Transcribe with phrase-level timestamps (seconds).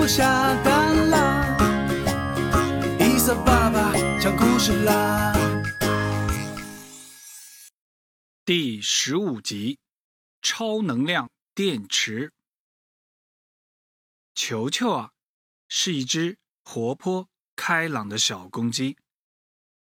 [0.00, 1.58] 不下蛋啦。
[2.98, 5.30] 伊萨爸爸讲故事啦。
[8.46, 9.78] 第十五集：
[10.40, 12.32] 超能量电池。
[14.34, 15.10] 球球啊，
[15.68, 18.96] 是一只活泼开朗的小公鸡，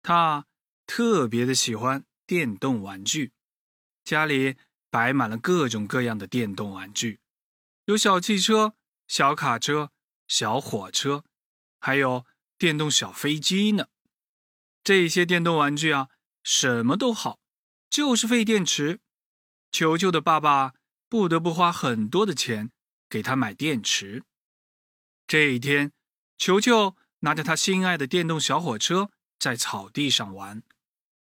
[0.00, 0.46] 它
[0.86, 3.32] 特别的喜欢电动玩具，
[4.04, 4.54] 家里
[4.90, 7.18] 摆满了各种各样的电动玩具，
[7.86, 8.76] 有小汽车、
[9.08, 9.90] 小卡车、
[10.26, 11.24] 小火车，
[11.78, 12.24] 还有
[12.58, 13.86] 电动小飞机呢。
[14.82, 16.08] 这些电动玩具啊，
[16.42, 17.38] 什么都好，
[17.88, 19.00] 就是费电池。
[19.70, 20.74] 球球的爸爸
[21.08, 22.70] 不得不花很多的钱
[23.08, 24.22] 给他买电池。
[25.26, 25.92] 这一天，
[26.36, 30.62] 球球拿着他心爱的电动小火车在草地上玩，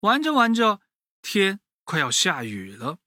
[0.00, 0.80] 玩着玩着，
[1.22, 2.98] 天快要下雨了。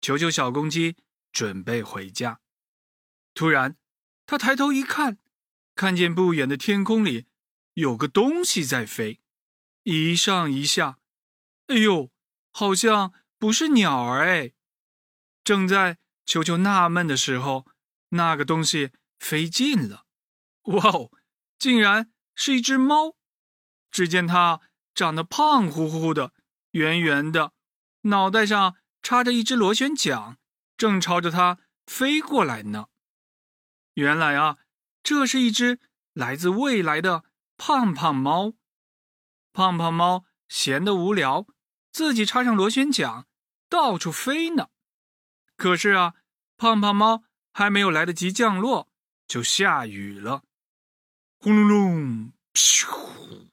[0.00, 0.96] 球球小公鸡
[1.32, 2.40] 准备回家，
[3.32, 3.76] 突然，
[4.28, 5.16] 他抬头一看，
[5.74, 7.24] 看见不远的天空里
[7.72, 9.22] 有个东西在飞，
[9.84, 10.98] 一上一下。
[11.68, 12.10] 哎呦，
[12.50, 14.52] 好像不是鸟儿哎！
[15.42, 17.64] 正在球球纳闷的时候，
[18.10, 20.04] 那个东西飞近了。
[20.64, 21.10] 哇哦！
[21.58, 23.16] 竟然是一只猫。
[23.90, 24.60] 只见它
[24.94, 26.34] 长得胖乎乎的、
[26.72, 27.54] 圆圆的，
[28.02, 30.36] 脑袋上插着一只螺旋桨，
[30.76, 32.88] 正朝着它飞过来呢。
[33.98, 34.58] 原来啊，
[35.02, 35.80] 这是一只
[36.12, 37.24] 来自未来的
[37.56, 38.52] 胖胖猫。
[39.52, 41.48] 胖胖猫闲得无聊，
[41.90, 43.26] 自己插上螺旋桨，
[43.68, 44.68] 到处飞呢。
[45.56, 46.14] 可是啊，
[46.56, 48.88] 胖胖猫还没有来得及降落，
[49.26, 50.44] 就下雨了。
[51.40, 52.32] 轰隆隆！
[52.54, 53.48] 咻！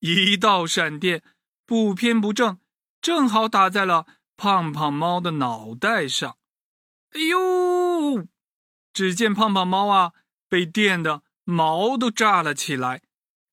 [0.00, 1.22] 一道闪电
[1.64, 2.58] 不偏不正，
[3.00, 6.36] 正好打在了胖胖猫的脑袋上。
[7.12, 8.26] 哎呦！
[8.96, 10.14] 只见胖胖猫啊，
[10.48, 13.02] 被电的毛都炸了起来，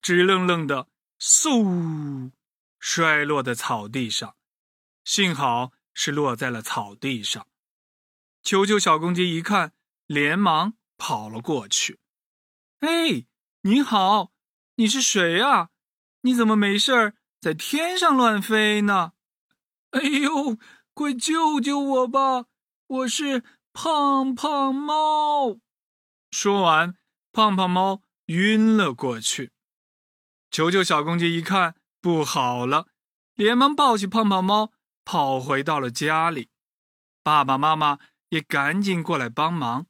[0.01, 0.87] 直愣愣的，
[1.19, 2.31] 嗖，
[2.79, 4.37] 摔落在草地上。
[5.03, 7.45] 幸好是落在了草地上。
[8.41, 9.73] 球球小公鸡一看，
[10.07, 11.99] 连忙跑了过去。
[12.79, 13.25] 哎！
[13.63, 14.31] 你好，
[14.75, 15.71] 你是谁啊？
[16.21, 19.11] 你怎么没事儿在天上乱飞呢？
[19.89, 20.57] 哎呦，
[20.93, 22.45] 快救救我吧！
[22.87, 23.43] 我是
[23.73, 25.57] 胖胖猫。
[26.31, 26.95] 说完，
[27.31, 29.51] 胖胖猫晕了过去。
[30.49, 32.87] 球球小公鸡一看不好了，
[33.33, 34.71] 连忙抱起胖胖猫，
[35.03, 36.49] 跑回到了家里。
[37.23, 39.87] 爸爸妈妈也赶紧过来帮忙，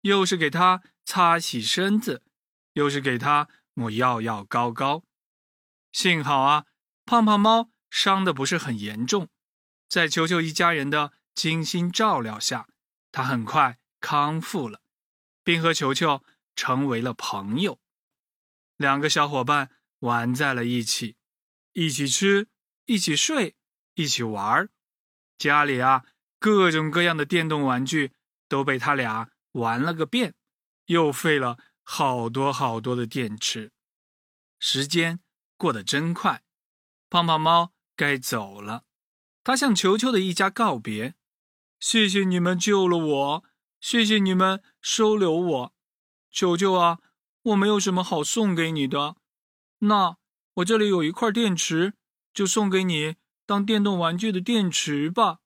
[0.00, 2.22] 又是给它擦洗身子。
[2.74, 5.04] 又是给他抹药药膏膏，
[5.92, 6.64] 幸好啊，
[7.04, 9.28] 胖胖猫伤的不是很严重，
[9.88, 12.66] 在球球一家人的精心照料下，
[13.14, 14.80] 他很快康复了，
[15.44, 16.24] 并和球球
[16.56, 17.78] 成为了朋友。
[18.76, 19.70] 两个小伙伴
[20.00, 21.14] 玩在了一起，
[21.74, 22.48] 一起吃，
[22.86, 23.54] 一起睡，
[23.94, 24.68] 一起玩
[25.38, 26.04] 家里啊，
[26.40, 28.10] 各种各样的电动玩具
[28.48, 30.34] 都被他俩玩了个遍，
[30.86, 31.56] 又费了。
[31.86, 33.70] 好多好多的电池，
[34.58, 35.20] 时间
[35.56, 36.42] 过得真快。
[37.08, 38.84] 胖胖猫该走了，
[39.44, 41.14] 它向球球的一家告别
[41.86, 43.44] ：“谢谢你们救了我，
[43.78, 45.74] 谢谢你们收留我。
[46.30, 47.00] 球球啊，
[47.42, 49.16] 我没有什么好送给你的，
[49.80, 50.16] 那
[50.54, 51.92] 我这里有一块电池，
[52.32, 55.40] 就送给你当电动玩具的电池吧。”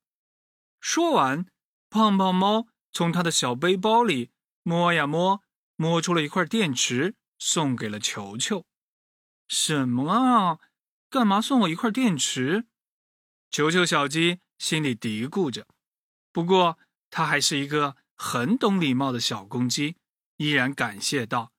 [0.79, 1.45] 说完，
[1.89, 4.31] 胖胖猫从他的小背包里
[4.63, 5.43] 摸呀摸。
[5.75, 8.65] 摸出了一块电池，送给了球球。
[9.49, 10.59] 什么啊？
[11.09, 12.65] 干嘛送我一块电池？
[13.51, 15.67] 球球小鸡心里嘀咕着。
[16.31, 16.77] 不过，
[17.09, 19.95] 它还是一个很懂礼貌的小公鸡，
[20.37, 21.51] 依然感谢道：“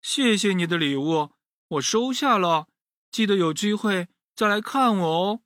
[0.00, 1.30] 谢谢你的礼物，
[1.68, 2.68] 我收下了。
[3.10, 5.40] 记得有机会再来看我哦。”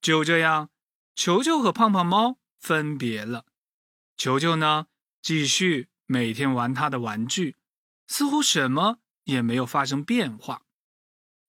[0.00, 0.70] 就这样，
[1.14, 3.46] 球球和胖胖猫分别了。
[4.16, 4.86] 球球呢，
[5.22, 5.88] 继续。
[6.06, 7.56] 每天玩他的玩具，
[8.06, 10.60] 似乎什么也没有发生变化。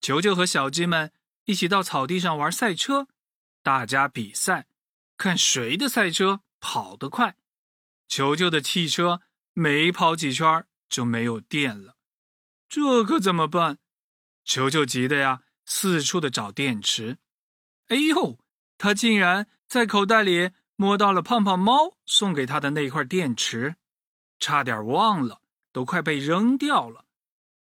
[0.00, 1.12] 球球和小鸡们
[1.44, 3.06] 一起到草地上玩赛车，
[3.62, 4.66] 大家比赛，
[5.16, 7.36] 看谁的赛车跑得快。
[8.08, 9.22] 球球的汽车
[9.52, 11.96] 没跑几圈就没有电了，
[12.68, 13.78] 这可怎么办？
[14.44, 17.18] 球球急得呀，四处的找电池。
[17.88, 18.38] 哎呦，
[18.78, 23.76] 他竟然在口袋里摸到了胖胖猫送给他的那块电池。
[24.38, 25.40] 差点忘了，
[25.72, 27.06] 都快被扔掉了。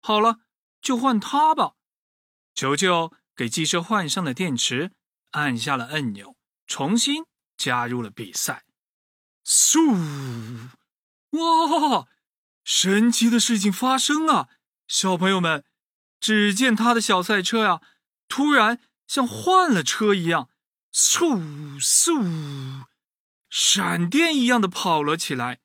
[0.03, 0.41] 好了，
[0.81, 1.75] 就换它吧。
[2.55, 4.93] 球球给机车换上了电池，
[5.31, 6.37] 按下了按钮，
[6.67, 7.25] 重新
[7.61, 8.65] 加入了比赛。
[9.45, 10.71] 嗖！
[11.33, 12.09] 哇！
[12.65, 14.49] 神奇的事情发生了，
[14.89, 15.63] 小朋友们，
[16.19, 17.83] 只见他的小赛车呀，
[18.29, 20.49] 突然像换了车一样，
[20.91, 22.87] 嗖嗖，
[23.51, 25.61] 闪电一样的跑了起来，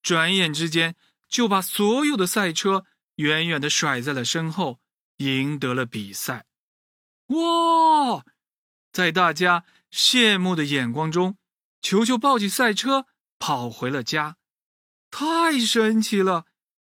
[0.00, 0.94] 转眼之间
[1.28, 2.84] 就把所有的赛车
[3.16, 4.78] 远远的甩在了身后，
[5.16, 6.46] 赢得了比赛。
[7.26, 8.24] 哇！
[8.92, 11.36] 在大家羡慕的眼光中，
[11.80, 13.06] 球球抱起赛车
[13.38, 14.38] 跑回了家。
[15.10, 16.46] 太神奇了！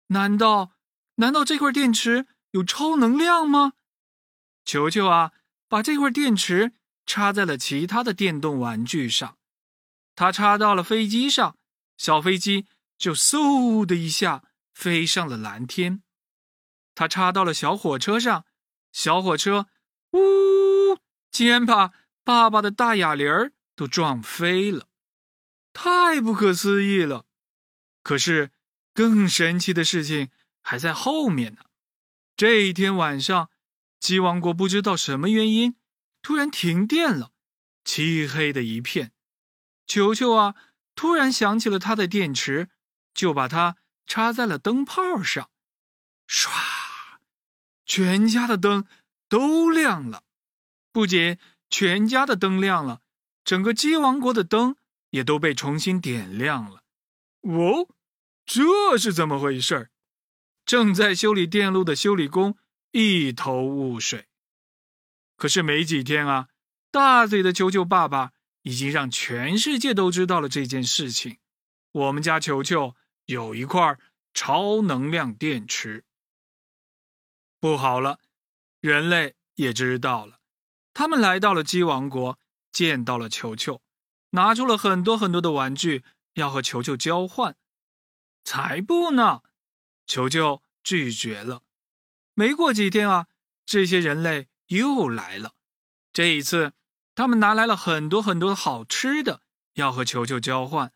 [0.07, 0.71] 难道
[1.15, 3.73] 难道这块电池有超能量吗？
[4.63, 5.33] 球球啊，
[5.67, 6.73] 把这块电池
[7.05, 9.38] 插在了其他的电动玩具上。
[10.15, 11.57] 他插到了飞机上，
[11.97, 12.67] 小飞机
[12.97, 16.01] 就嗖的一下飞上了蓝天。
[16.95, 18.45] 他插到了小火车上，
[18.94, 19.67] 小火车
[20.11, 21.00] 呜。
[21.31, 21.91] 竟然把
[22.24, 24.88] 爸爸的大哑铃儿都撞飞了，
[25.74, 27.25] 太不可思议了！
[28.02, 28.52] 可是
[28.94, 30.30] 更神奇的事情
[30.62, 31.62] 还在后面呢。
[32.38, 33.50] 这一天晚上，
[34.00, 35.75] 鸡王国不知道什么原因
[36.22, 37.31] 突然停电了，
[37.84, 39.12] 漆黑的一片。
[39.86, 40.56] 球球啊，
[40.96, 42.70] 突然想起了他的电池，
[43.14, 45.50] 就把它插在了灯泡上，
[46.28, 46.50] 唰，
[47.86, 48.86] 全家的灯
[49.28, 50.24] 都亮了。
[50.92, 51.38] 不仅
[51.74, 53.02] 全家的灯亮了，
[53.44, 54.75] 整个鸡王国的灯
[55.10, 56.84] 也都被重新点亮了。
[57.42, 57.90] 哦，
[58.46, 59.90] 这是怎么回事？
[60.66, 62.56] 正在修理电路的修理工
[62.92, 64.28] 一头雾水。
[65.36, 66.50] 可是没几天啊，
[66.92, 71.40] 大嘴的球球爸爸已经让全世界都知道了这件事情。
[71.92, 73.98] 我们家球球有一块
[74.31, 76.06] 超能量电池。
[77.60, 78.20] 不好了，
[78.80, 80.43] 人类也知道了。
[80.94, 82.40] 他们来到了鸡王国，
[82.72, 83.81] 见到了球球，
[84.31, 86.04] 拿出了很多很多的玩具，
[86.34, 87.56] 要和球球交换。
[88.44, 89.42] 才不呢！
[90.06, 91.63] 球球拒绝了。
[92.34, 93.28] 没过几天啊，
[93.66, 95.54] 这些人类又来了。
[96.12, 96.74] 这一次，
[97.16, 99.42] 他们拿来了很多很多好吃的，
[99.74, 100.92] 要和球球交换。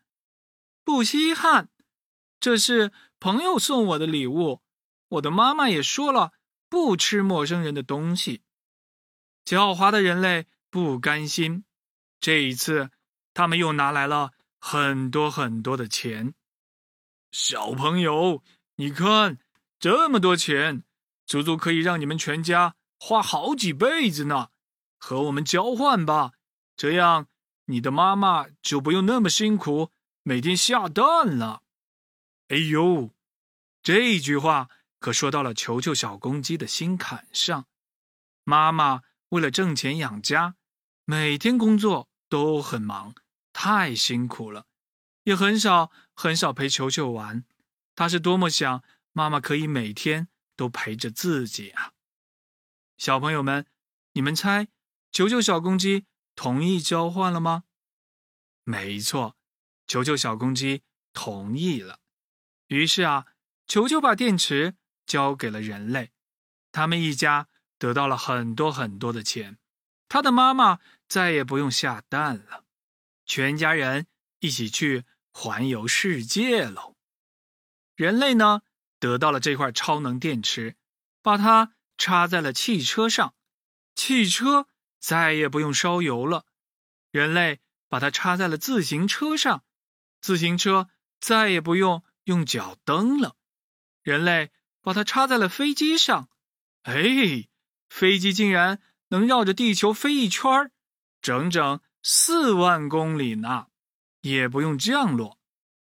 [0.84, 1.70] 不稀罕，
[2.38, 4.62] 这是朋友送我的礼物。
[5.08, 6.32] 我的妈妈也说了，
[6.68, 8.42] 不吃陌生人的东西。
[9.48, 11.64] 狡猾的人类不甘心，
[12.20, 12.90] 这一次
[13.32, 16.34] 他们又拿来了很多很多的钱。
[17.32, 18.42] 小朋友，
[18.76, 19.38] 你看，
[19.80, 20.84] 这么多钱，
[21.24, 24.48] 足足可以让你们全家花好几辈子呢。
[24.98, 26.32] 和我们交换吧，
[26.76, 27.28] 这样
[27.64, 29.90] 你的妈妈就不用那么辛苦，
[30.24, 31.62] 每天下蛋了。
[32.48, 33.14] 哎呦，
[33.82, 34.68] 这句话
[34.98, 37.64] 可说到了球球小公鸡的心坎上，
[38.44, 39.04] 妈妈。
[39.30, 40.56] 为了挣钱养家，
[41.04, 43.14] 每天工作都很忙，
[43.52, 44.66] 太辛苦了，
[45.24, 47.44] 也很少很少陪球球玩。
[47.94, 48.82] 他是多么想
[49.12, 51.92] 妈妈可以每天都陪着自己啊！
[52.96, 53.66] 小朋友们，
[54.12, 54.68] 你们猜，
[55.12, 57.64] 球球小公鸡同意交换了吗？
[58.64, 59.36] 没错，
[59.86, 60.82] 球球小公鸡
[61.12, 62.00] 同意了。
[62.68, 63.26] 于是啊，
[63.66, 66.12] 球球把电池交给了人类，
[66.72, 67.48] 他们一家。
[67.78, 69.56] 得到了很多很多的钱，
[70.08, 72.64] 他的妈妈再也不用下蛋了，
[73.24, 74.06] 全家人
[74.40, 76.96] 一起去环游世界喽。
[77.94, 78.62] 人类呢，
[78.98, 80.76] 得到了这块超能电池，
[81.22, 83.34] 把它插在了汽车上，
[83.94, 84.66] 汽车
[84.98, 86.46] 再也不用烧油了。
[87.12, 89.62] 人类把它插在了自行车上，
[90.20, 90.88] 自行车
[91.20, 93.36] 再也不用用脚蹬了。
[94.02, 96.28] 人类把它插在了飞机上，
[96.82, 97.48] 哎。
[97.88, 100.70] 飞机竟然能绕着地球飞一圈，
[101.20, 103.68] 整整四万公里呢，
[104.20, 105.38] 也不用降落。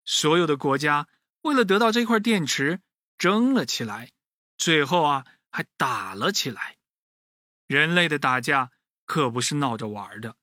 [0.03, 1.07] 所有的国家
[1.41, 2.81] 为了得到这块电池
[3.17, 4.11] 争了起来，
[4.57, 6.77] 最后啊还打了起来。
[7.67, 8.71] 人类的打架
[9.05, 10.35] 可不是闹着玩的，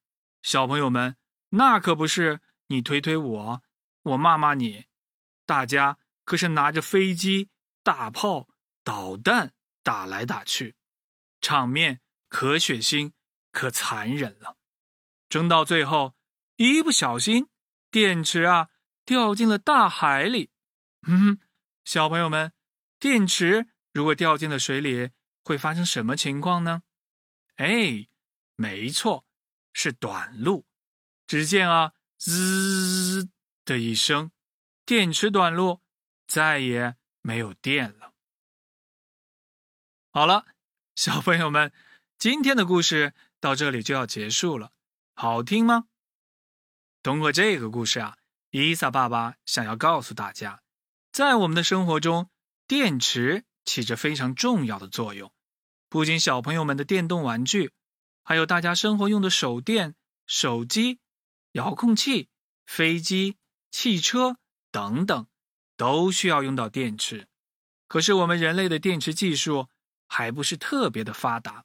[0.43, 1.17] 小朋友们，
[1.51, 3.63] 那可不是你推推我，
[4.03, 4.87] 我骂骂你，
[5.47, 7.51] 大家可是拿着飞机、
[7.85, 8.49] 大炮、
[8.83, 9.53] 导弹
[9.85, 10.75] 打来打去。
[11.43, 13.13] 场面可血腥，
[13.51, 14.57] 可残忍了。
[15.29, 16.15] 争到最后，
[16.57, 17.49] 一不小心，
[17.91, 18.71] 电池啊
[19.05, 20.51] 掉进了大海里。
[21.03, 21.41] 嗯，
[21.85, 22.53] 小朋友们，
[22.99, 25.11] 电池如果掉进了水里，
[25.43, 26.85] 会发生什么情况呢？
[27.57, 28.09] 哎，
[28.55, 29.27] 没错，
[29.73, 30.65] 是短路。
[31.27, 33.29] 只见啊，滋
[33.65, 34.31] 的一声，
[34.87, 35.81] 电池短路，
[36.27, 38.13] 再也没有电了。
[40.13, 40.47] 好了。
[40.95, 41.73] 小朋友们，
[42.19, 44.73] 今天的故事到这里就要结束了，
[45.15, 45.87] 好听吗？
[47.03, 48.19] 通过这个故事啊，
[48.51, 50.63] 伊萨爸爸想要告诉大家，
[51.11, 52.29] 在我们的生活中，
[52.67, 55.33] 电池起着非常重要的作用。
[55.89, 57.73] 不仅小朋友们的电动玩具，
[58.23, 59.95] 还有大家生活用的手电、
[60.27, 61.01] 手机、
[61.53, 62.29] 遥控器、
[62.67, 63.39] 飞机、
[63.71, 64.37] 汽车
[64.71, 65.27] 等等，
[65.79, 67.29] 都需要用到电池。
[67.89, 69.69] 可是我们人类的电池技术
[70.13, 71.65] 还不是特别的发达。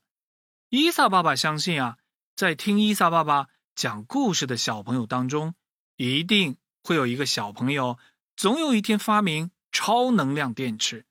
[0.69, 1.97] 伊萨爸爸相信啊，
[2.33, 5.53] 在听伊萨爸爸讲故事的小朋友当中，
[5.97, 7.99] 一定会有一个小朋友，
[8.37, 11.05] 总有一天发明超能量电池。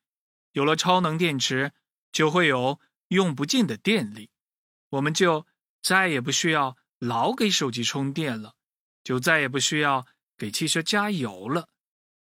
[0.53, 1.73] 有了超能电池，
[2.11, 4.31] 就会有用不尽的电力，
[4.89, 5.47] 我们就
[5.83, 8.55] 再也不需要老给手机充电了，
[9.05, 10.07] 就再也不需要
[10.39, 11.69] 给汽车加油了。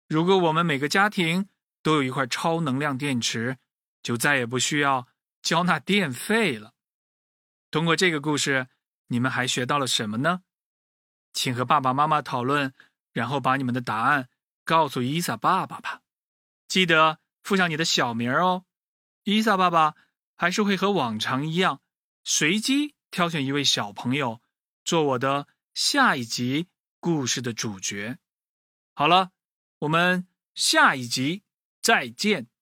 [0.07, 1.47] 如果我们每个家庭，
[1.83, 3.59] 都有一块超能量电池，
[4.05, 5.07] 就再也不需要
[5.41, 6.75] 交纳电费了。
[7.71, 8.67] 通过这个故事，
[9.07, 10.43] 你们还学到了什么呢？
[11.33, 12.71] 请和爸爸妈妈讨论，
[13.13, 14.29] 然后把你们的答案
[14.63, 16.03] 告诉伊萨爸爸吧。
[16.67, 18.65] 记得附上你的小名哦。
[19.23, 19.95] 伊萨爸爸
[20.35, 21.81] 还是会和往常一样，
[22.23, 24.39] 随机挑选一位小朋友
[24.83, 26.67] 做我的下一集
[26.99, 28.19] 故事的主角。
[28.93, 29.31] 好了，
[29.79, 31.41] 我们下一集。
[31.81, 32.54] 再见。